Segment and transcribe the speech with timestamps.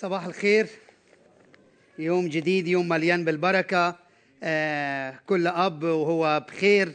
[0.00, 0.66] صباح الخير.
[1.98, 3.96] يوم جديد يوم مليان بالبركة.
[4.42, 6.92] آه كل أب وهو بخير.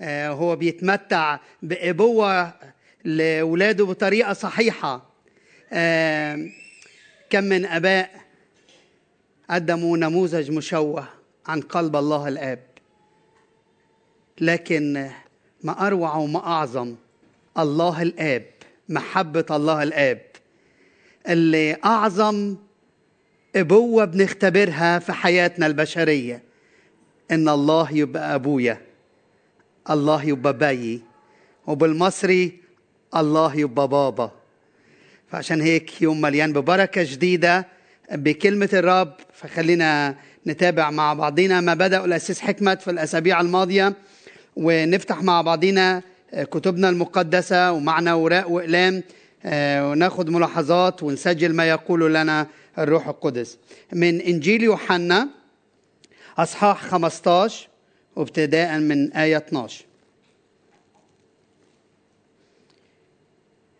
[0.00, 2.52] آه هو بيتمتع بأبوة
[3.04, 5.10] لأولاده بطريقة صحيحة.
[5.72, 6.48] آه
[7.30, 8.10] كم من آباء
[9.50, 11.08] قدموا نموذج مشوه
[11.46, 12.62] عن قلب الله الآب.
[14.40, 15.10] لكن
[15.62, 16.96] ما أروع وما أعظم
[17.58, 18.46] الله الآب
[18.88, 20.27] محبة الله الآب.
[21.28, 22.56] اللي أعظم
[23.56, 26.42] أبوة بنختبرها في حياتنا البشرية.
[27.30, 28.80] إن الله يبقى أبويا.
[29.90, 31.00] الله يبقى باي
[31.66, 32.52] وبالمصري
[33.16, 34.30] الله يبقى بابا.
[35.28, 37.66] فعشان هيك يوم مليان ببركة جديدة
[38.12, 43.94] بكلمة الرب فخلينا نتابع مع بعضنا ما بدأ الأسيس حكمة في الأسابيع الماضية
[44.56, 46.02] ونفتح مع بعضنا
[46.34, 49.02] كتبنا المقدسة ومعنا وراء وإقلام.
[49.44, 52.46] وناخد ملاحظات ونسجل ما يقول لنا
[52.78, 53.58] الروح القدس.
[53.92, 55.28] من إنجيل يوحنا
[56.38, 57.68] أصحاح 15
[58.16, 59.84] وابتداء من آية 12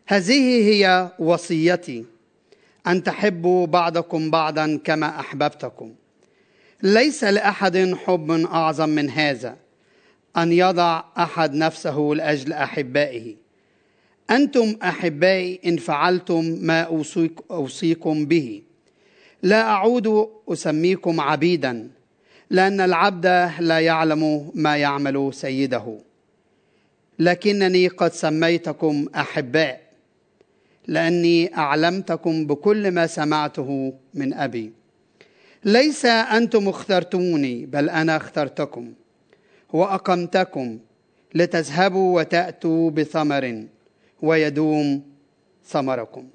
[0.07, 2.05] هذه هي وصيتي
[2.87, 5.95] أن تحبوا بعضكم بعضا كما أحببتكم.
[6.83, 9.57] ليس لأحد حب أعظم من هذا
[10.37, 13.48] أن يضع أحد نفسه لأجل أحبائه.
[14.31, 18.63] أنتم أحبائي إن فعلتم ما أوصيك أوصيكم به.
[19.43, 21.91] لا أعود أسميكم عبيدا
[22.51, 23.27] لأن العبد
[23.61, 25.99] لا يعلم ما يعمل سيده.
[27.19, 29.81] لكنني قد سميتكم أحباء
[30.87, 34.73] لأني أعلمتكم بكل ما سمعته من أبي.
[35.65, 38.93] ليس أنتم اخترتموني بل أنا اخترتكم
[39.73, 40.79] وأقمتكم
[41.35, 43.65] لتذهبوا وتأتوا بثمر.
[44.23, 45.03] ويدوم
[45.67, 46.29] ثمركم.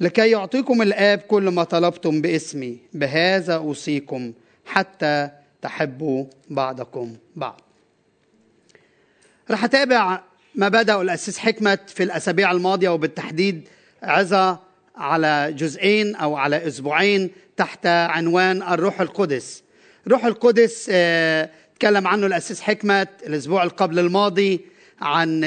[0.00, 4.32] لكي يعطيكم الآب كل ما طلبتم باسمي بهذا أوصيكم
[4.64, 5.30] حتى
[5.62, 7.60] تحبوا بعضكم بعض.
[9.50, 10.22] رح أتابع
[10.54, 13.68] ما بدأ الأسيس حكمة في الأسابيع الماضية وبالتحديد
[14.02, 14.58] عظة
[14.96, 19.62] على جزئين أو على أسبوعين تحت عنوان الروح القدس.
[20.08, 24.60] روح القدس آه تكلم عنه الأسيس حكمة الأسبوع قبل الماضي
[25.00, 25.44] عن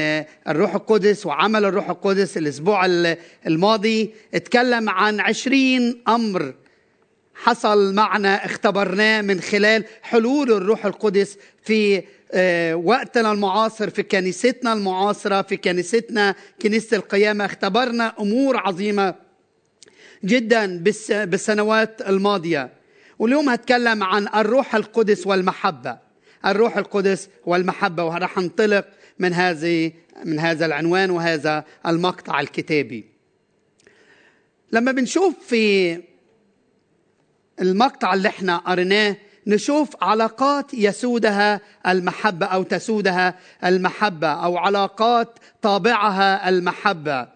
[0.47, 2.85] الروح القدس وعمل الروح القدس الأسبوع
[3.47, 4.13] الماضي.
[4.33, 6.53] اتكلم عن عشرين أمر
[7.35, 12.03] حصل معنا اختبرناه من خلال حلول الروح القدس في
[12.73, 17.45] وقتنا المعاصر في كنيستنا المعاصرة في كنيستنا كنيسة القيامة.
[17.45, 19.15] اختبرنا أمور عظيمة
[20.25, 20.83] جدا
[21.25, 22.69] بالسنوات الماضية.
[23.19, 25.97] واليوم هتكلم عن الروح القدس والمحبة.
[26.45, 28.05] الروح القدس والمحبة.
[28.05, 28.85] وراح انطلق
[29.19, 29.91] من هذه
[30.25, 33.05] من هذا العنوان وهذا المقطع الكتابي.
[34.71, 35.97] لما بنشوف في
[37.61, 47.27] المقطع اللي إحنا قريناه نشوف علاقات يسودها المحبة أو تسودها المحبة أو علاقات طابعها المحبة.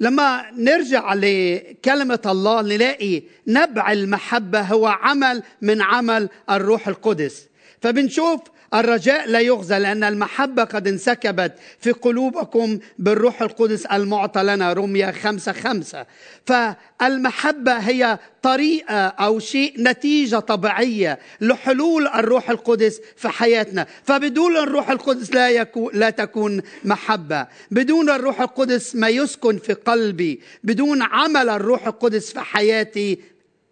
[0.00, 7.48] لما نرجع لكلمة الله نلاقي نبع المحبة هو عمل من عمل الروح القدس.
[7.80, 8.40] فبنشوف
[8.74, 15.52] الرجاء لا يغزى لأن المحبة قد انسكبت في قلوبكم بالروح القدس المعطى لنا رمية خمسة
[15.52, 16.06] خمسة.
[16.46, 23.86] فالمحبة هي طريقة أو شيء نتيجة طبيعية لحلول الروح القدس في حياتنا.
[24.04, 27.46] فبدون الروح القدس لا, يكون لا تكون محبة.
[27.70, 30.40] بدون الروح القدس ما يسكن في قلبي.
[30.64, 33.18] بدون عمل الروح القدس في حياتي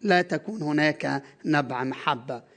[0.02, 2.51] لا تكون هناك نبع محبة.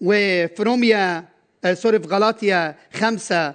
[0.00, 1.24] وفي روميا
[1.72, 3.54] سوري في غلاطيا 5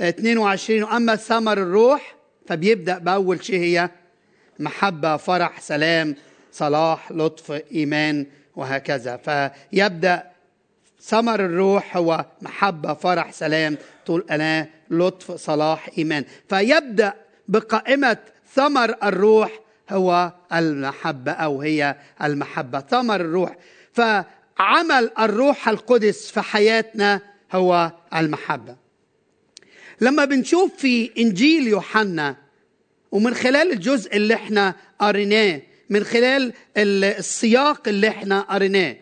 [0.00, 2.14] 22 وأما ثمر الروح
[2.46, 3.90] فبيبدأ بأول شيء هي
[4.58, 6.16] محبة فرح سلام
[6.52, 8.26] صلاح لطف إيمان
[8.56, 9.16] وهكذا.
[9.16, 10.22] فيبدأ
[11.00, 13.76] ثمر الروح هو محبة فرح سلام
[14.06, 16.24] طول أنا لطف صلاح إيمان.
[16.48, 17.12] فيبدأ
[17.48, 18.16] بقائمة
[18.54, 19.60] ثمر الروح
[19.90, 22.80] هو المحبة أو هي المحبة.
[22.80, 23.56] ثمر الروح.
[23.92, 24.00] ف
[24.58, 27.20] عمل الروح القدس في حياتنا
[27.52, 28.76] هو المحبة.
[30.00, 32.36] لما بنشوف في إنجيل يوحنا
[33.12, 38.96] ومن خلال الجزء اللي إحنا قريناه من خلال السياق اللي إحنا قريناه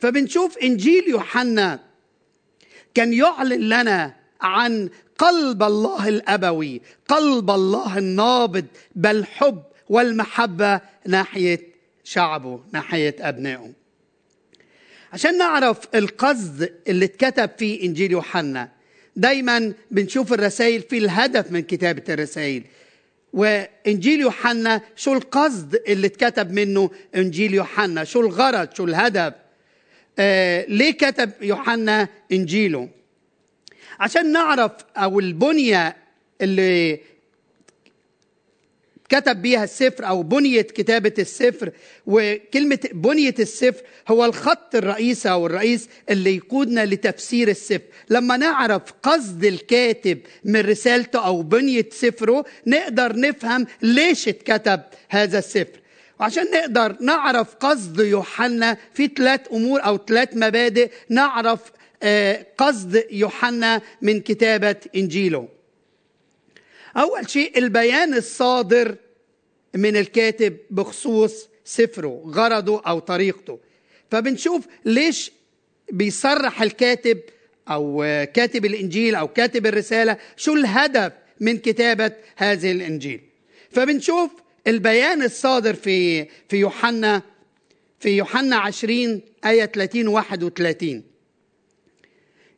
[0.00, 1.80] فبنشوف إنجيل يوحنا
[2.94, 4.88] كان يعلن لنا عن
[5.18, 11.60] قلب الله الأبوي قلب الله النابض بالحب والمحبة ناحية
[12.04, 13.72] شعبه ناحية أبنائه.
[15.12, 18.68] عشان نعرف القصد اللي اتكتب في إنجيل يوحنا.
[19.16, 22.62] دايما بنشوف الرسائل في الهدف من كتابة الرسائل.
[23.32, 29.34] وإنجيل يوحنا شو القصد اللي اتكتب منه إنجيل يوحنا؟ شو الغرض؟ شو الهدف؟
[30.18, 32.88] آه ليه كتب يوحنا إنجيله؟
[34.00, 35.96] عشان نعرف أو البنية
[36.40, 37.00] اللي
[39.08, 41.70] كتب بيها السفر أو بنيه كتابة السفر
[42.06, 47.84] وكلمة بنيه السفر هو الخط الرئيسي أو الرئيس اللي يقودنا لتفسير السفر.
[48.10, 55.80] لما نعرف قصد الكاتب من رسالته أو بنيه سفره نقدر نفهم ليش اتكتب هذا السفر.
[56.20, 61.60] وعشان نقدر نعرف قصد يوحنا في ثلاث أمور أو ثلاث مبادئ نعرف
[62.58, 65.55] قصد يوحنا من كتابة إنجيله.
[66.96, 68.96] أول شيء البيان الصادر
[69.74, 73.58] من الكاتب بخصوص سفره غرضه أو طريقته.
[74.10, 75.32] فبنشوف ليش
[75.92, 77.20] بيصرح الكاتب
[77.68, 78.02] أو
[78.34, 83.20] كاتب الإنجيل أو كاتب الرسالة شو الهدف من كتابة هذه الإنجيل.
[83.70, 84.30] فبنشوف
[84.66, 87.22] البيان الصادر في في يوحنا
[88.00, 91.02] في يوحنا 20 آية 30 31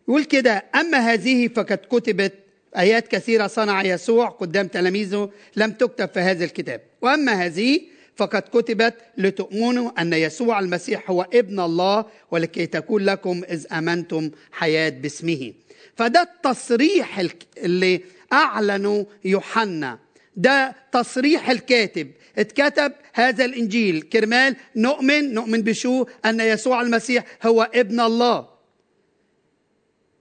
[0.09, 2.35] يقول كده أما هذه فقد كتبت
[2.77, 6.81] آيات كثيرة صنع يسوع قدام تلاميذه لم تكتب في هذا الكتاب.
[7.03, 7.81] وأما هذه
[8.17, 14.89] فقد كتبت لتؤمنوا أن يسوع المسيح هو ابن الله ولكي تكون لكم إذ أمنتم حياة
[14.89, 15.53] باسمه.
[15.97, 17.23] فده التصريح
[17.59, 18.01] اللي
[18.33, 19.99] أعلنه يوحنا.
[20.37, 22.11] ده تصريح الكاتب.
[22.39, 24.03] اتكتب هذا الإنجيل.
[24.03, 28.49] كرمال نؤمن نؤمن بشو؟ أن يسوع المسيح هو ابن الله.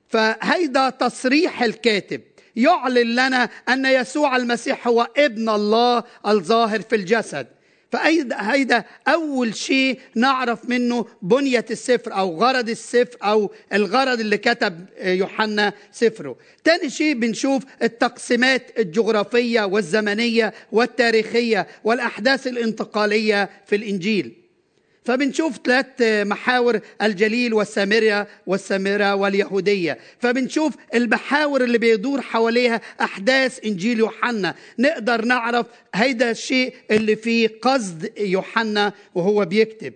[0.07, 2.21] فهيدا تصريح الكاتب.
[2.57, 7.47] يعلن لنا أن يسوع المسيح هو ابن الله الظاهر في الجسد.
[7.91, 15.73] فهيدا أول شيء نعرف منه بنية السفر أو غرض السفر أو الغرض اللي كتب يوحنا
[15.91, 16.37] سفره.
[16.63, 24.46] تاني شيء بنشوف التقسيمات الجغرافية والزمنية والتاريخية والأحداث الانتقالية في الإنجيل.
[25.07, 25.85] فبنشوف ثلاث
[26.27, 29.97] محاور الجليل والسامرة والسامرة واليهودية.
[30.19, 34.55] فبنشوف المحاور اللي بيدور حواليها أحداث إنجيل يوحنا.
[34.79, 35.65] نقدر نعرف
[35.95, 39.93] هيدا الشيء اللي فيه قصد يوحنا وهو بيكتب.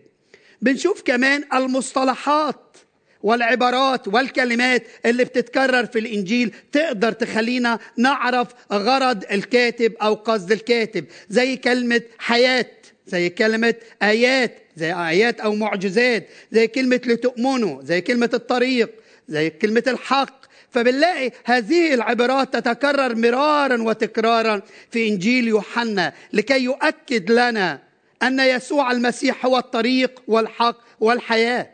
[0.61, 2.77] بنشوف كمان المصطلحات
[3.23, 11.05] والعبارات والكلمات اللي بتتكرر في الإنجيل تقدر تخلينا نعرف غرض الكاتب أو قصد الكاتب.
[11.29, 12.65] زي كلمة حياة
[13.07, 18.89] زي كلمة آيات زي آيات أو معجزات زي كلمة لتؤمنوا زي كلمة الطريق
[19.27, 20.41] زي كلمة الحق.
[20.71, 27.81] فبنلاقي هذه العبارات تتكرر مرارا وتكرارا في إنجيل يوحنا لكي يؤكد لنا
[28.23, 31.69] أن يسوع المسيح هو الطريق والحق والحياة.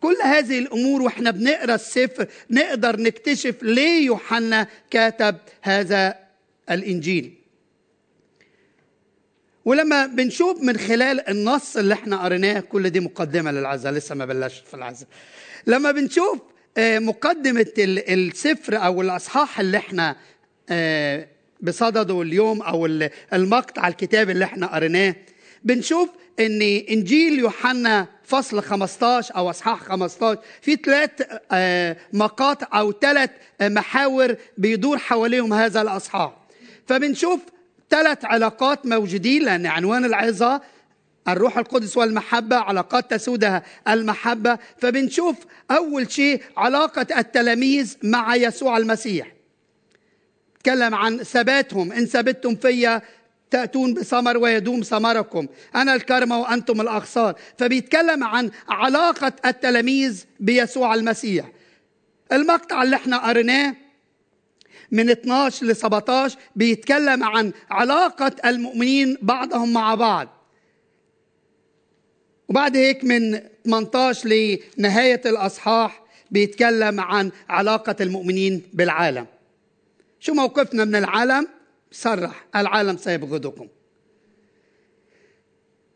[0.00, 6.18] كل هذه الأمور وإحنا بنقرأ السفر نقدر نكتشف ليه يوحنا كتب هذا
[6.70, 7.41] الإنجيل.
[9.64, 14.66] ولما بنشوف من خلال النص اللي إحنا قريناه كل دي مقدمة للعزاء لسه ما بلشت
[14.68, 15.08] في العزاء.
[15.66, 16.38] لما بنشوف
[16.78, 20.16] مقدمة السفر أو الأصحاح اللي إحنا
[21.60, 22.86] بصدده اليوم أو
[23.32, 25.14] المقطع الكتاب اللي إحنا قريناه
[25.64, 26.08] بنشوف
[26.40, 31.10] إن إنجيل يوحنا فصل 15 أو أصحاح 15 في ثلاث
[32.12, 33.30] مقاطع أو ثلاث
[33.62, 36.36] محاور بيدور حواليهم هذا الأصحاح.
[36.86, 37.40] فبنشوف
[37.92, 40.62] ثلاث علاقات موجودين لأن عنوان العظة
[41.28, 44.58] الروح القدس والمحبة علاقات تسودها المحبة.
[44.78, 45.36] فبنشوف
[45.70, 49.32] أول شيء علاقة التلاميذ مع يسوع المسيح.
[50.60, 53.02] تكلم عن ثباتهم إن ثبتتم فيا
[53.50, 55.46] تأتون بثمر ويدوم ثمركم.
[55.74, 57.34] أنا الكرمة وأنتم الأغصان.
[57.58, 61.46] فبيتكلم عن علاقة التلاميذ بيسوع المسيح.
[62.32, 63.74] المقطع اللي إحنا قريناه
[64.92, 70.28] من 12 ل 17 بيتكلم عن علاقة المؤمنين بعضهم مع بعض.
[72.48, 74.28] وبعد هيك من 18
[74.78, 79.26] لنهاية الأصحاح بيتكلم عن علاقة المؤمنين بالعالم.
[80.20, 81.48] شو موقفنا من العالم؟
[81.92, 83.68] صرح العالم سيبغضكم.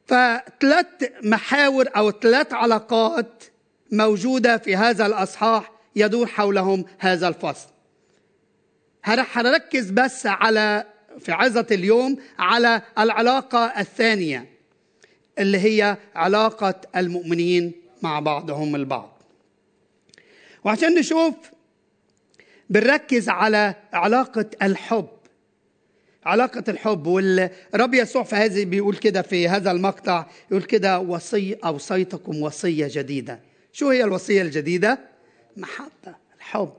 [0.07, 0.87] فثلاث
[1.23, 3.45] محاور أو ثلاث علاقات
[3.93, 7.76] موجودة في هذا الأصحاح يدور حولهم هذا الفصل.
[9.07, 10.87] هركز بس على
[11.21, 14.47] في عظة اليوم على العلاقة الثانية
[15.39, 17.73] اللي هي علاقة المؤمنين
[18.03, 19.23] مع بعضهم البعض.
[20.65, 21.35] وعشان نشوف
[22.71, 25.09] بنركز على علاقة الحب.
[26.25, 32.43] علاقة الحب والرب يسوع في هذه بيقول كده في هذا المقطع يقول كده وصي أوصيتكم
[32.43, 33.41] وصية جديدة.
[33.73, 34.99] شو هي الوصية الجديدة؟
[35.57, 36.75] محبة الحب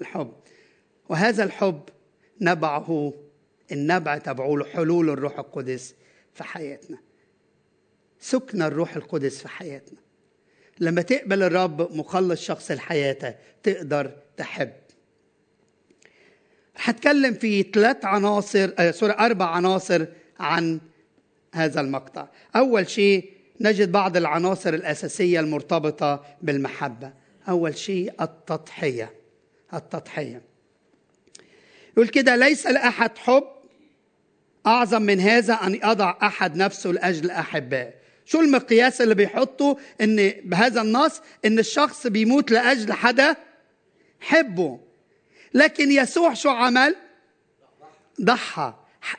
[0.00, 0.32] الحب.
[1.08, 1.82] وهذا الحب
[2.40, 3.12] نبعه
[3.72, 5.94] النبع تبعه حلول الروح القدس
[6.34, 6.98] في حياتنا.
[8.20, 9.98] سكن الروح القدس في حياتنا.
[10.80, 14.72] لما تقبل الرب مخلص شخص لحياتك تقدر تحب.
[16.76, 20.06] هتكلم في ثلاث عناصر آه سوري أربع عناصر
[20.40, 20.80] عن
[21.54, 22.28] هذا المقطع.
[22.56, 27.12] أول شيء نجد بعض العناصر الأساسية المرتبطة بالمحبة.
[27.48, 29.14] أول شيء التضحية.
[29.74, 30.47] التضحية.
[31.98, 33.44] يقول كده ليس لأحد حب
[34.66, 37.94] أعظم من هذا أن يضع أحد نفسه لأجل أحبائه.
[38.24, 43.36] شو المقياس اللي بيحطه؟ إن بهذا النص إن الشخص بيموت لأجل حدا
[44.20, 44.80] حبه.
[45.54, 46.96] لكن يسوع شو عمل؟
[48.22, 48.74] ضحى.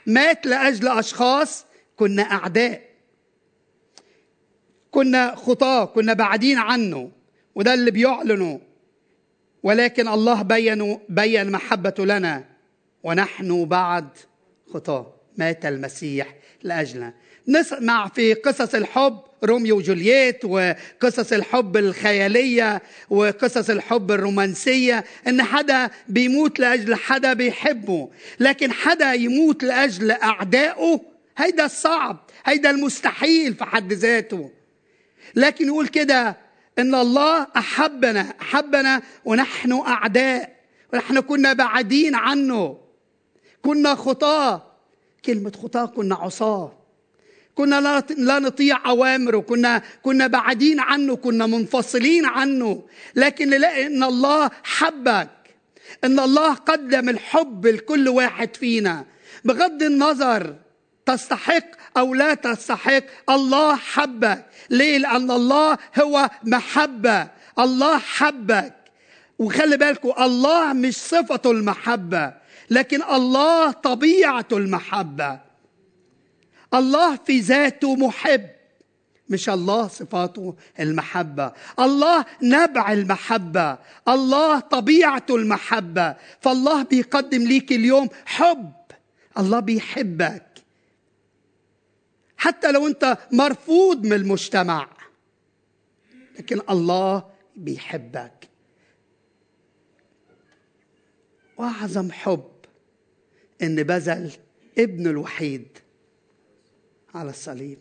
[0.05, 2.81] مات لأجل أشخاص كنا أعداء.
[4.91, 7.11] كنا خطاة كنا بعدين عنه.
[7.55, 8.61] وده اللي بيعلنه.
[9.63, 12.58] ولكن الله بين بين محبته لنا.
[13.03, 14.07] ونحن بعد.
[14.73, 17.13] خطاه مات المسيح لأجلنا.
[17.47, 26.59] نسمع في قصص الحب روميو وجولييت وقصص الحب الخيالية وقصص الحب الرومانسية إن حدا بيموت
[26.59, 28.09] لأجل حدا بيحبه.
[28.39, 31.01] لكن حدا يموت لأجل أعدائه
[31.37, 34.51] هيدا الصعب هيدا المستحيل في حد ذاته.
[35.35, 36.37] لكن يقول كده
[36.79, 40.59] إن الله أحبنا أحبنا ونحن أعداء.
[40.93, 42.88] ونحن كنا بعدين عنه.
[43.61, 44.63] كنا خطاة.
[45.25, 46.73] كلمة خطاة كنا عصاة.
[47.55, 49.39] كنا لا نطيع أوامره.
[49.39, 51.15] كنا كنا بعدين عنه.
[51.15, 52.83] كنا منفصلين عنه.
[53.15, 55.29] لكن نلاقي إن الله حبك.
[56.03, 59.05] إن الله قدم الحب لكل واحد فينا.
[59.45, 60.55] بغض النظر
[61.05, 61.65] تستحق
[61.97, 64.45] أو لا تستحق الله حبك.
[64.69, 67.27] ليه؟ لأن الله هو محبة.
[67.59, 68.73] الله حبك.
[69.39, 72.33] وخلي بالكم الله مش صفته المحبة.
[72.69, 75.39] لكن الله طبيعته المحبة.
[76.73, 78.49] الله في ذاته محب.
[79.29, 81.53] مش الله صفاته المحبة.
[81.79, 83.77] الله نبع المحبة.
[84.07, 86.15] الله طبيعته المحبة.
[86.41, 88.73] فالله بيقدم ليك اليوم حب.
[89.37, 90.45] الله بيحبك.
[92.37, 94.87] حتى لو انت مرفوض من المجتمع.
[96.39, 97.23] لكن الله
[97.55, 98.49] بيحبك.
[101.57, 102.58] وأعظم حب.
[103.61, 104.31] إن بذل
[104.77, 105.67] ابنه الوحيد
[107.13, 107.79] على الصليب.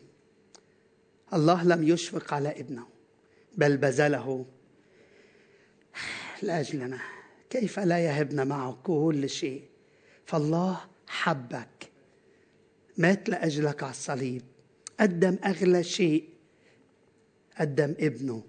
[1.32, 2.86] الله لم يشفق على ابنه
[3.56, 4.46] بل بذله.
[6.42, 7.00] لاجلنا
[7.50, 9.62] كيف لا يهبنا معه كل شيء؟
[10.26, 11.90] فالله حبك.
[12.96, 14.42] مات لأجلك على الصليب.
[15.00, 16.28] قدم أغلى شيء.
[17.60, 18.42] قدم ابنه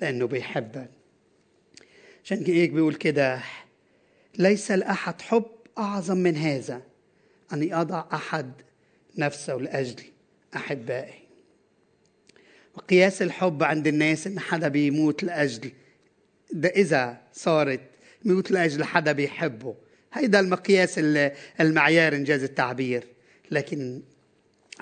[0.00, 0.90] لأنه بيحبك.
[2.24, 3.42] عشان هيك بيقول كده
[4.38, 6.82] ليس لاحد حب أعظم من هذا
[7.52, 8.52] أن يضع أحد
[9.18, 10.02] نفسه لأجل
[10.56, 11.24] احبائي
[12.74, 15.72] وقياس الحب عند الناس إن حدا بيموت لأجل
[16.52, 17.80] ده إذا صارت
[18.24, 19.74] يموت لأجل حدا بيحبه.
[20.12, 21.00] هيدا المقياس
[21.60, 23.04] المعيار إنجاز التعبير.
[23.50, 24.02] لكن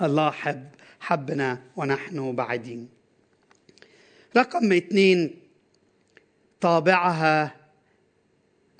[0.02, 0.68] الله حب
[1.00, 2.88] حبنا ونحن بعيدين
[4.36, 5.40] رقم اثنين
[6.60, 7.56] طابعها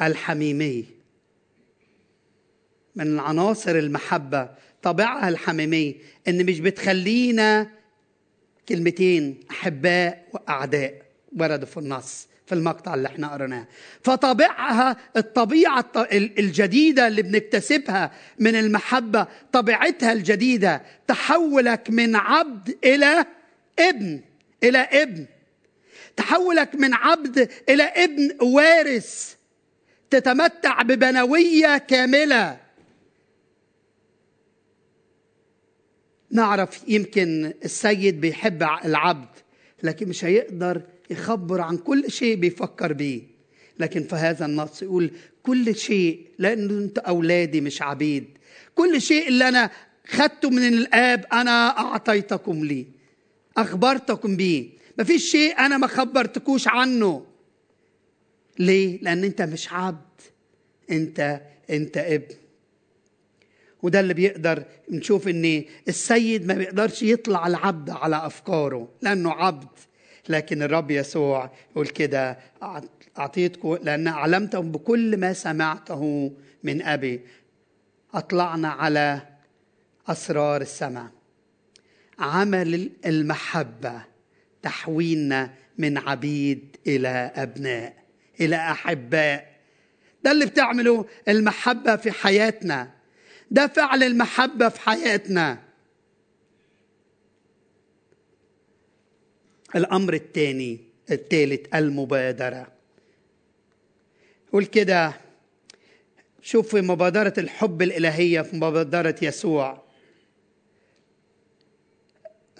[0.02, 0.86] الحميمي.
[2.96, 4.48] من عناصر المحبة
[4.82, 5.96] طابعها الحميمي
[6.28, 7.70] إن مش بتخلينا
[8.68, 11.02] كلمتين أحباء وأعداء
[11.38, 13.66] وردوا في النص في المقطع اللي إحنا قرناه
[14.02, 23.26] فطبيعها الطبيعة الجديدة اللي بنكتسبها من المحبة طبيعتها الجديدة تحولك من عبد إلى
[23.78, 24.20] ابن
[24.64, 25.26] إلى ابن.
[26.16, 29.34] تحولك من عبد إلى ابن وارث
[30.10, 32.60] تتمتع ببنوية كاملة.
[36.32, 39.28] نعرف يمكن السيد بيحب العبد
[39.82, 43.22] لكن مش هيقدر يخبر عن كل شيء بيفكر بيه.
[43.78, 45.10] لكن في هذا النص يقول
[45.42, 48.24] كل شيء لأن أنت أولادي مش عبيد.
[48.74, 49.70] كل شيء اللي أنا
[50.06, 52.86] خدته من الآب أنا أعطيتكم لي
[53.56, 54.68] أخبرتكم بيه.
[54.98, 57.26] ما فيش شيء أنا ما خبرتكوش عنه.
[58.58, 60.20] ليه؟ لأن أنت مش عبد.
[60.90, 62.34] أنت أنت ابن.
[63.82, 69.68] وده اللي بيقدر نشوف إن السيد ما بيقدرش يطلع العبد على أفكاره لأنه عبد.
[70.28, 72.38] لكن الرب يسوع يقول كده
[73.18, 77.20] اعطيتكم لأن علمتهم بكل ما سمعته من أبي.
[78.14, 79.22] أطلعنا على
[80.08, 81.10] أسرار السماء.
[82.18, 84.02] عمل المحبة
[84.62, 87.94] تحويلنا من عبيد إلى أبناء
[88.40, 89.52] إلى أحباء.
[90.24, 92.90] ده اللي بتعمله المحبة في حياتنا.
[93.52, 95.58] ده فعل المحبة في حياتنا.
[99.74, 100.80] الأمر الثاني
[101.10, 102.72] الثالث المبادرة.
[104.52, 105.14] قول كده.
[106.42, 109.82] شوف في مبادرة الحب الإلهية في مبادرة يسوع.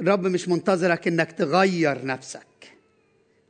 [0.01, 2.73] الرب مش منتظرك إنك تغير نفسك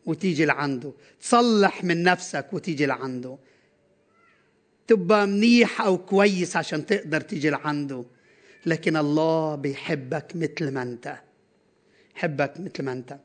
[0.07, 0.93] وتيجي لعنده.
[1.21, 3.39] تصلح من نفسك وتيجي لعنده.
[4.93, 8.05] تبقى منيح أو كويس عشان تقدر تيجي لعنده.
[8.67, 11.17] لكن الله بيحبك مثل ما أنت.
[12.17, 13.19] يحبك مثل ما أنت.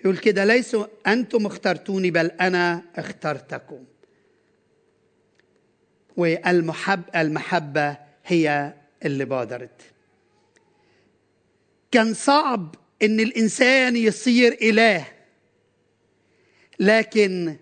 [0.00, 3.84] يقول كده ليسوا أنتم اخترتوني بل أنا اخترتكم.
[6.16, 7.96] والمحب المحبة
[8.26, 9.82] هي اللي بادرت.
[11.90, 15.06] كان صعب إن الإنسان يصير إله.
[16.80, 17.56] لكن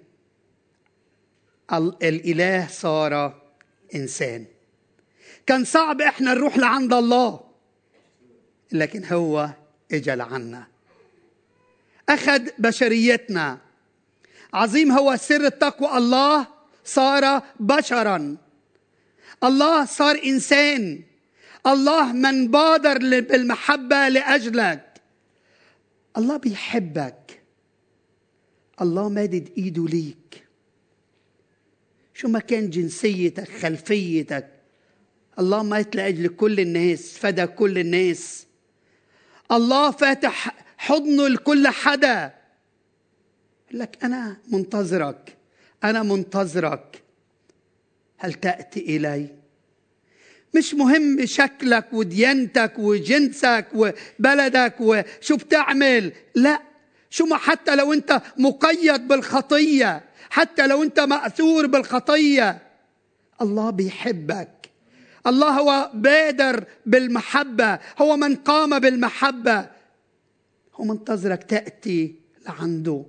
[2.03, 3.46] الإله صار
[3.95, 4.45] إنسان.
[5.47, 7.41] كان صعب إحنا نروح لعند الله
[8.73, 9.51] لكن هو
[9.93, 10.67] اجى لعنا.
[12.09, 13.59] أخذ بشريتنا.
[14.55, 16.47] عظيم هو سر التقوى الله
[16.85, 18.37] صار بشرا.
[19.45, 21.03] الله صار إنسان.
[21.67, 25.03] الله من بادر بالمحبة لأجلك.
[26.17, 27.41] الله بيحبك.
[28.81, 30.46] الله مادد إيده ليك.
[32.17, 34.49] شو ما كان جنسيتك خلفيتك.
[35.39, 38.47] الله مات لاجل كل الناس فدى كل الناس.
[39.53, 42.35] الله فاتح حضنه لكل حدا.
[43.73, 45.37] لك أنا منتظرك
[45.85, 47.03] أنا منتظرك.
[48.19, 49.29] هل تأتي إلي؟
[50.55, 56.13] مش مهم شكلك وديانتك وجنسك وبلدك وشو بتعمل.
[56.35, 56.63] لا
[57.11, 62.63] شو ما حتى لو انت مقيد بالخطية حتى لو انت مأثور بالخطية.
[63.43, 64.71] الله بيحبك.
[65.27, 69.69] الله هو بادر بالمحبة هو من قام بالمحبة.
[70.75, 72.15] هو منتظرك تأتي
[72.47, 73.05] لعنده.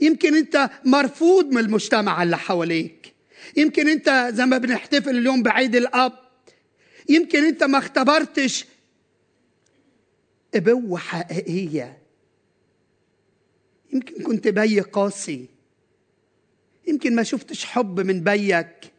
[0.00, 3.14] يمكن انت مرفوض من المجتمع اللي حواليك.
[3.56, 6.12] يمكن انت زي ما بنحتفل اليوم بعيد الأب.
[7.08, 8.66] يمكن انت ما اختبرتش.
[10.54, 11.97] ابوه حقيقية.
[13.92, 15.48] يمكن كنت بي قاسي.
[16.86, 18.92] يمكن ما شفتش حب من بيك.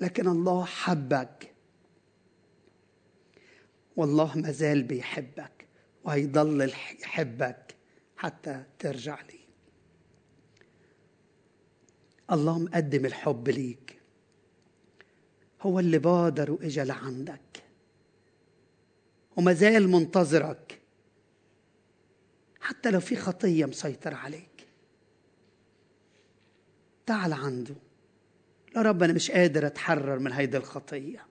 [0.00, 1.54] لكن الله حبك.
[3.96, 5.66] والله ما زال بيحبك
[6.04, 6.72] وهيضل
[7.02, 7.74] يحبك
[8.16, 9.40] حتى ترجع لي.
[12.32, 13.98] الله مقدم الحب ليك.
[15.62, 17.62] هو اللي بادر وإجا لعندك.
[19.36, 20.80] وما زال منتظرك.
[22.64, 24.66] حتى لو في خطية مسيطرة عليك.
[27.06, 27.74] تعال عنده.
[28.74, 31.26] لا رب أنا مش قادر أتحرر من هيدي الخطية.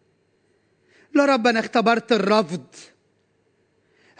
[1.13, 2.65] لا رب أنا اختبرت الرفض.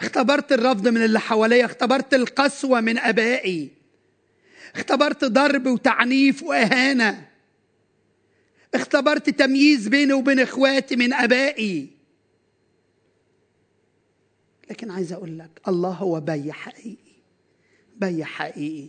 [0.00, 1.64] اختبرت الرفض من اللي حواليا.
[1.64, 3.70] اختبرت القسوة من أبائي.
[4.74, 7.28] اختبرت ضرب وتعنيف وإهانة.
[8.74, 11.93] اختبرت تمييز بيني وبين إخواتي من أبائي.
[14.70, 17.14] لكن عايز أقول لك الله هو بي حقيقي
[17.96, 18.88] بي حقيقي.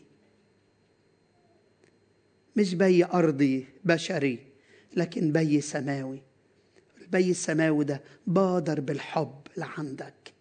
[2.55, 4.39] مش بي أرضي بشري
[4.93, 6.21] لكن بي سماوي.
[7.01, 10.33] البي السماوي ده بادر بالحب لعندك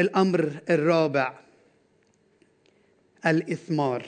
[0.00, 1.40] الأمر الرابع
[3.26, 4.06] الإثمار.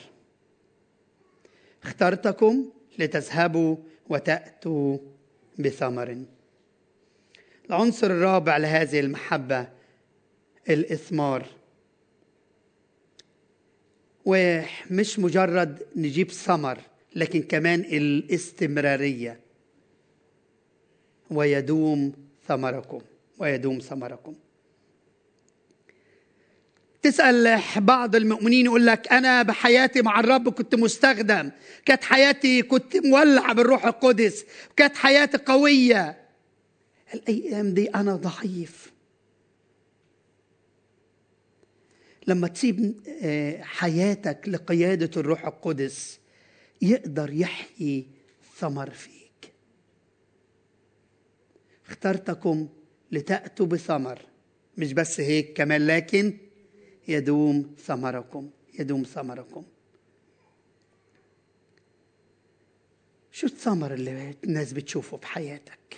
[1.83, 3.76] اخترتكم لتذهبوا
[4.09, 4.98] وتأتوا
[5.59, 6.24] بثمر.
[7.70, 9.68] العنصر الرابع لهذه المحبة
[10.68, 11.46] الإثمار.
[14.24, 16.79] ومش مجرد نجيب ثمر
[17.16, 19.40] لكن كمان الاستمرارية.
[21.31, 22.12] ويدوم
[22.48, 23.00] ثمركم
[23.38, 24.35] ويدوم ثمركم.
[27.03, 31.50] تسأل بعض المؤمنين يقول لك أنا بحياتي مع الرب كنت مستخدم
[31.85, 34.44] كانت حياتي كنت مولع بالروح القدس
[34.77, 36.23] كانت حياتي قوية.
[37.14, 38.92] الأيام دي أنا ضعيف.
[42.27, 42.94] لما تسيب
[43.61, 46.20] حياتك لقيادة الروح القدس
[46.83, 48.07] يقدر يحيي
[48.57, 49.53] ثمر فيك.
[51.87, 52.68] اخترتكم
[53.12, 54.22] لتأتوا بثمر
[54.79, 56.38] مش بس هيك كمان لكن
[57.09, 59.64] يدوم ثمركم يدوم ثمركم.
[63.33, 65.96] شو الثمر اللي الناس بتشوفه بحياتك؟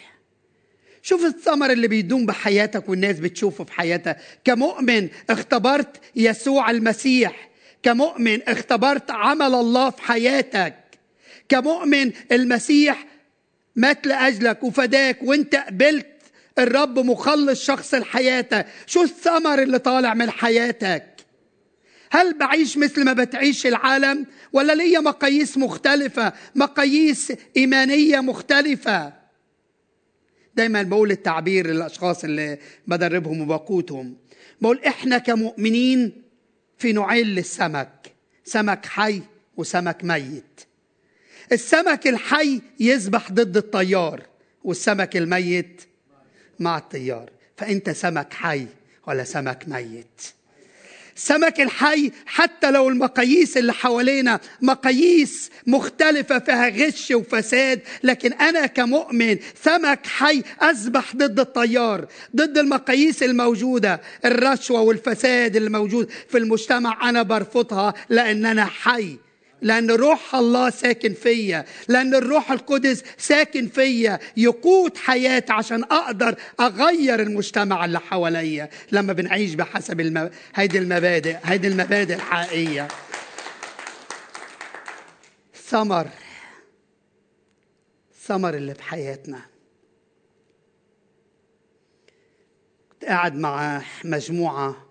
[1.07, 4.17] شوف الثمر اللي بيدوم بحياتك والناس بتشوفه في حياتها.
[4.45, 7.49] كمؤمن اختبرت يسوع المسيح.
[7.83, 10.75] كمؤمن اختبرت عمل الله في حياتك.
[11.49, 13.07] كمؤمن المسيح
[13.77, 16.07] مات لأجلك وفداك وانت قبلت
[16.59, 18.67] الرب مخلص شخص لحياتك.
[18.87, 21.07] شو الثمر اللي طالع من حياتك؟
[22.11, 29.26] هل بعيش مثل ما بتعيش العالم؟ ولا ليا مقاييس مختلفة؟ مقاييس إيمانية مختلفة.
[30.57, 34.17] دايما بقول التعبير للأشخاص اللي بدربهم وبقودهم
[34.61, 36.23] بقول إحنا كمؤمنين
[36.79, 38.13] في نوعين للسمك
[38.45, 39.23] سمك حي
[39.57, 40.61] وسمك ميت.
[41.53, 44.23] السمك الحي يسبح ضد الطيار
[44.65, 45.83] والسمك الميت
[46.61, 47.31] مع الطيار.
[47.57, 48.67] فأنت سمك حي
[49.07, 50.21] ولا سمك ميت؟
[51.17, 59.39] السمك الحي حتى لو المقاييس اللي حوالينا مقاييس مختلفة فيها غش وفساد لكن أنا كمؤمن
[59.63, 67.95] سمك حي أسبح ضد الطيار ضد المقاييس الموجودة الرشوة والفساد الموجود في المجتمع أنا برفضها
[68.09, 69.26] لأن أنا حي.
[69.63, 71.65] لأن روح الله ساكن فيا.
[71.89, 74.19] لأن الروح القدس ساكن فيا.
[74.37, 78.71] يقود حياتي عشان أقدر أغير المجتمع اللي حواليا.
[78.93, 80.31] لما بنعيش بحسب الم...
[80.55, 82.89] هيدي المبادئ هيدي المبادئ الحقيقية.
[85.55, 86.09] ثمر.
[88.23, 89.41] ثمر اللي بحياتنا.
[92.93, 94.87] كنت قاعد مع مجموعة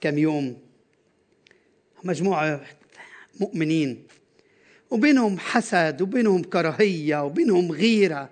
[0.00, 0.58] كم يوم.
[2.04, 2.60] مجموعة
[3.40, 4.06] مؤمنين.
[4.90, 8.30] وبينهم حسد وبينهم كراهية وبينهم غيرة.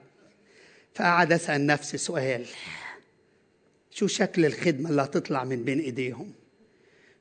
[0.94, 2.46] فقعد أسأل نفسي سؤال.
[3.90, 6.32] شو شكل الخدمة اللي هتطلع من بين إيديهم؟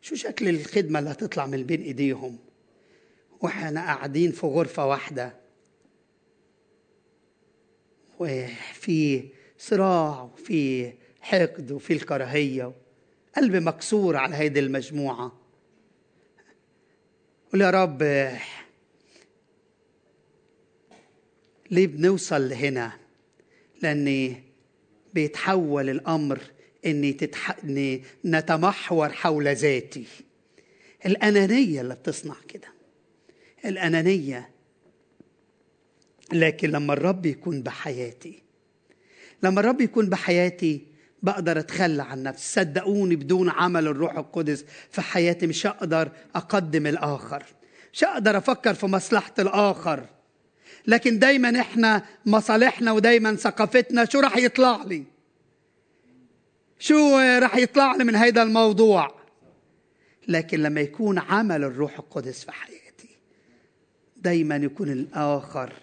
[0.01, 2.37] شو شكل الخدمة اللي هتطلع من بين إيديهم؟
[3.41, 5.33] وإحنا قاعدين في غرفة واحدة.
[8.19, 9.23] وفي
[9.57, 10.91] صراع وفي
[11.21, 12.73] حقد وفي الكراهية.
[13.37, 15.40] قلبي مكسور على هيدي المجموعة.
[17.53, 18.03] قول يا رب
[21.71, 22.91] ليه بنوصل لهنا؟
[23.81, 24.43] لأني
[25.13, 26.41] بيتحول الأمر
[26.85, 27.57] إني تتح...
[27.63, 30.05] إني نتمحور حول ذاتي.
[31.05, 32.67] الأنانية اللي بتصنع كده.
[33.65, 34.49] الأنانية.
[36.33, 38.41] لكن لما الرب يكون بحياتي
[39.43, 40.81] لما الرب يكون بحياتي
[41.21, 42.61] بقدر اتخلى عن نفسي.
[42.61, 47.43] صدقوني بدون عمل الروح القدس في حياتي مش هقدر أقدم الآخر.
[47.93, 50.05] مش هقدر أفكر في مصلحة الآخر.
[50.87, 55.03] لكن دايما إحنا مصالحنا ودايما ثقافتنا شو راح يطلع لي؟
[56.79, 59.21] شو راح يطلع لي من هذا الموضوع؟
[60.27, 63.09] لكن لما يكون عمل الروح القدس في حياتي
[64.17, 65.73] دايما يكون الآخر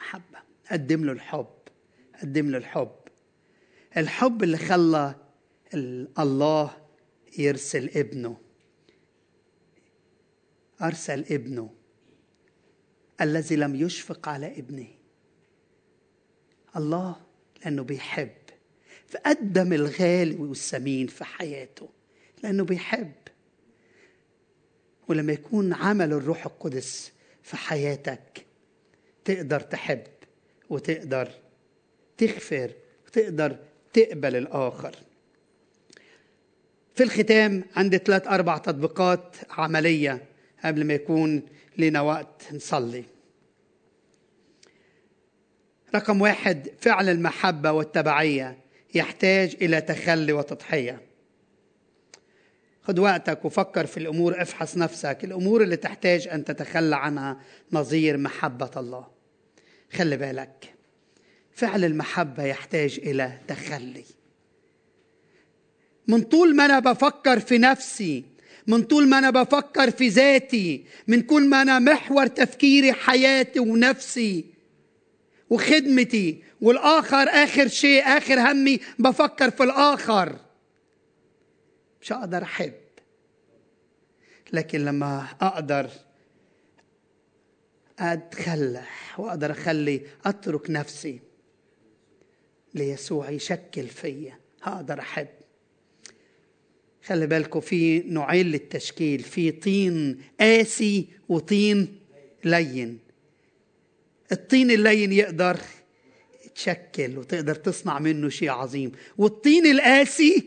[0.00, 0.38] محبة.
[0.70, 1.46] قدم له الحب.
[2.22, 2.99] قدم له الحب.
[3.96, 5.14] الحب اللي خلى
[6.18, 6.76] الله
[7.38, 8.36] يرسل ابنه
[10.82, 11.70] أرسل ابنه
[13.20, 14.88] الذي لم يشفق على ابنه.
[16.76, 17.16] الله
[17.64, 18.32] لأنه بيحب
[19.08, 21.88] فقدم الغالي والثمين في حياته
[22.42, 23.12] لأنه بيحب.
[25.08, 28.46] ولما يكون عمل الروح القدس في حياتك
[29.24, 30.06] تقدر تحب
[30.70, 31.30] وتقدر
[32.18, 32.72] تغفر
[33.06, 33.58] وتقدر
[33.92, 34.94] تقبل الآخر.
[36.94, 40.24] في الختام عندي ثلاث أربع تطبيقات عملية
[40.64, 41.42] قبل ما يكون
[41.78, 43.04] لنا وقت نصلي.
[45.94, 48.58] رقم واحد فعل المحبة والتبعية
[48.94, 51.00] يحتاج إلى تخلي وتضحية.
[52.82, 55.18] خد وقتك وفكر في الأمور افحص نفسك.
[55.24, 57.40] الأمور اللي تحتاج أن تتخلى عنها
[57.72, 59.06] نظير محبة الله.
[59.92, 60.74] خلي بالك.
[61.60, 64.04] فعل المحبة يحتاج إلى تخلي.
[66.08, 68.24] من طول ما أنا بفكر في نفسي
[68.66, 74.44] من طول ما أنا بفكر في ذاتي من كل ما أنا محور تفكيري حياتي ونفسي
[75.50, 80.36] وخدمتي والآخر آخر شيء آخر همي بفكر في الآخر.
[82.02, 82.72] مش هقدر أحب.
[84.52, 85.90] لكن لما أقدر
[87.98, 88.82] أتخلى
[89.18, 91.29] وأقدر أخلي أترك نفسي
[92.74, 94.38] ليسوع يشكل فيا.
[94.62, 95.28] هقدر أحب.
[97.04, 99.22] خلي بالكم في نوعين للتشكيل.
[99.22, 101.98] في طين قاسي وطين
[102.44, 102.98] لين.
[104.32, 105.56] الطين اللين يقدر
[106.44, 108.92] يتشكل وتقدر تصنع منه شيء عظيم.
[109.18, 110.44] والطين القاسي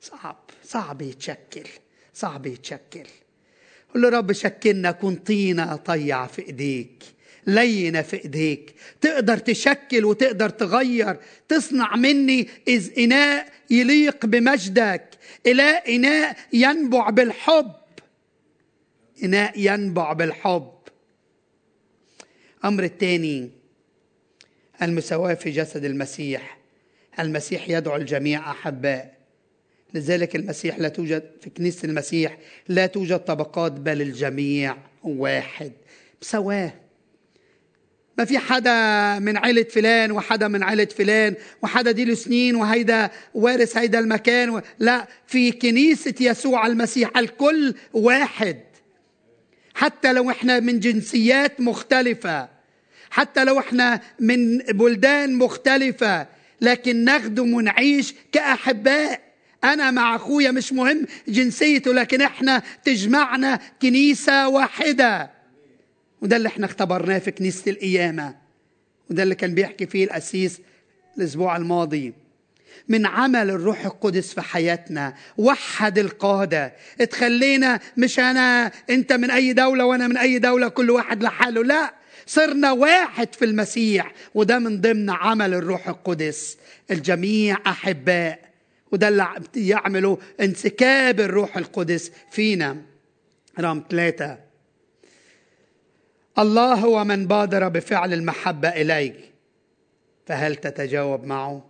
[0.00, 1.68] صعب صعب يتشكل
[2.14, 3.06] صعب يتشكل.
[3.94, 7.13] قل له رب شكلنا كن طينة طيعة في إيديك.
[7.46, 8.74] لينة في إيديك.
[9.00, 11.16] تقدر تشكل وتقدر تغير.
[11.48, 15.04] تصنع مني إذ إناء يليق بمجدك.
[15.46, 17.72] إلى إناء ينبع بالحب.
[19.24, 20.72] إناء ينبع بالحب.
[22.64, 23.50] أمر الثاني
[24.82, 26.58] المساواة في جسد المسيح.
[27.18, 29.14] المسيح يدعو الجميع أحباء.
[29.94, 35.72] لذلك المسيح لا توجد في كنيسة المسيح لا توجد طبقات بل الجميع واحد.
[36.22, 36.83] مساواة.
[38.18, 43.10] ما في حدا من عيلة فلان وحدا من عيلة فلان وحدا دي له سنين وهيدا
[43.34, 44.60] وارث هيدا المكان و...
[44.78, 48.60] لا في كنيسة يسوع المسيح الكل واحد.
[49.74, 52.48] حتى لو إحنا من جنسيات مختلفة
[53.10, 56.26] حتى لو إحنا من بلدان مختلفة
[56.60, 59.20] لكن نخدم ونعيش كأحباء.
[59.64, 65.33] أنا مع أخويا مش مهم جنسيته لكن إحنا تجمعنا كنيسة واحدة.
[66.24, 68.34] وده اللي إحنا اختبرناه في كنيسة القيامة.
[69.10, 70.60] وده اللي كان بيحكي فيه الأسيس
[71.18, 72.12] الأسبوع الماضي.
[72.88, 76.72] من عمل الروح القدس في حياتنا وحد القادة.
[77.00, 81.64] اتخلينا مش أنا أنت من أي دولة وأنا من أي دولة كل واحد لحاله.
[81.64, 81.94] لا
[82.26, 84.12] صرنا واحد في المسيح.
[84.34, 86.56] وده من ضمن عمل الروح القدس.
[86.90, 88.40] الجميع أحباء.
[88.92, 92.76] وده اللي يعمله انسكاب الروح القدس فينا.
[93.60, 94.43] رقم ثلاثة.
[96.38, 99.32] الله هو من بادر بفعل المحبة إليك.
[100.26, 101.64] فهل تتجاوب معه؟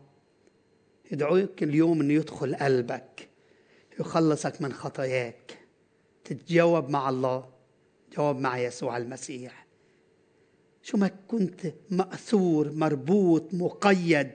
[1.12, 3.28] يدعوك اليوم أنه يدخل قلبك
[4.00, 5.58] يخلصك من خطاياك.
[6.24, 7.48] تتجاوب مع الله
[8.16, 9.66] جاوب مع يسوع المسيح.
[10.82, 14.32] شو ما كنت مأثور مربوط مقيد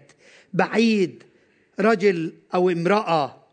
[0.54, 1.24] بعيد
[1.80, 3.44] رجل أو امرأة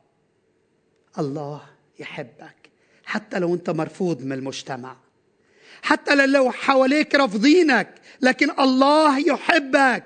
[1.19, 1.63] الله
[1.99, 2.71] يحبك
[3.05, 5.06] حتى لو أنت مرفوض من المجتمع.
[5.87, 7.89] حتى لو حواليك رافضينك
[8.21, 10.05] لكن الله يحبك.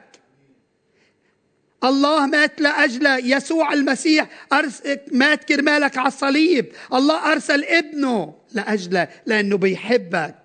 [1.85, 4.29] الله مات لأجل يسوع المسيح
[5.13, 6.73] مات كرمالك على الصليب.
[6.93, 10.37] الله أرسل ابنه لأجله لأنه بيحبك.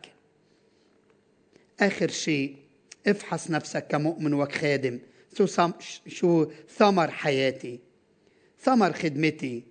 [1.79, 2.55] آخر شيء
[3.07, 4.99] افحص نفسك كمؤمن وكخادم.
[5.37, 5.71] شو
[6.07, 7.79] شو ثمر حياتي؟
[8.61, 9.63] ثمر خدمتي.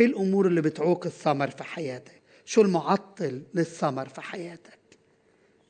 [0.00, 4.77] إيه الأمور اللي بتعوق الثمر في حياتك؟ شو المعطل للثمر في حياتك؟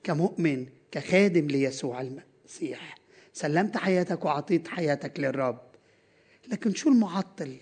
[0.05, 2.95] كمؤمن كخادم ليسوع المسيح.
[3.33, 5.61] سلمت حياتك وعطيت حياتك للرب.
[6.49, 7.57] لكن شو المعطل؟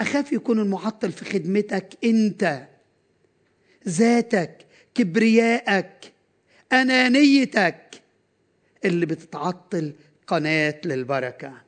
[0.00, 2.66] أخاف يكون المعطل في خدمتك أنت
[3.88, 6.12] ذاتك كبريائك
[6.72, 8.02] أنانيتك
[8.84, 9.92] اللي بتتعطل
[10.26, 11.62] قناة للبركة.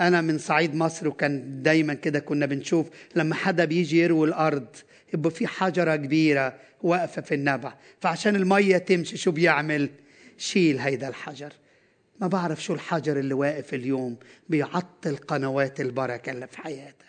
[0.00, 4.66] أنا من صعيد مصر وكان دايما كده كنا بنشوف لما حدا بيجي يروي الأرض
[5.14, 7.74] يبقى في حجرة كبيرة واقفة في النبع.
[8.00, 9.90] فعشان المية تمشي شو بيعمل؟
[10.38, 11.52] شيل هيدا الحجر.
[12.20, 14.16] ما بعرف شو الحجر اللي واقف اليوم
[14.48, 17.07] بيعطل قنوات البركة اللي في حياتك.